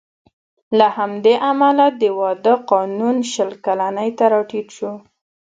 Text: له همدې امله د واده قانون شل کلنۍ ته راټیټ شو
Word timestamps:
له 0.77 0.87
همدې 0.97 1.35
امله 1.51 1.85
د 2.01 2.03
واده 2.19 2.53
قانون 2.71 3.15
شل 3.31 3.51
کلنۍ 3.65 4.09
ته 4.17 4.25
راټیټ 4.33 4.67
شو 4.77 4.91